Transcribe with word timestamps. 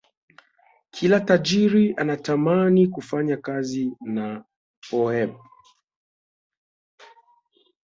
Kila 0.91 1.19
tajiri 1.19 1.93
anatamani 1.97 2.87
kufanya 2.87 3.37
kazi 3.37 3.93
na 4.01 4.43
poep 4.89 5.35